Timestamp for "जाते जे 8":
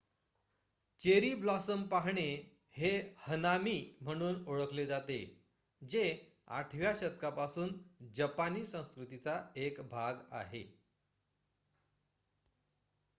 4.85-6.75